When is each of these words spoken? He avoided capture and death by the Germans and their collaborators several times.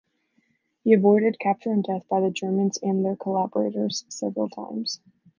He 0.83 0.93
avoided 0.93 1.37
capture 1.39 1.71
and 1.71 1.83
death 1.83 2.07
by 2.09 2.21
the 2.21 2.31
Germans 2.31 2.79
and 2.81 3.05
their 3.05 3.15
collaborators 3.15 4.03
several 4.09 4.49
times. 4.49 4.99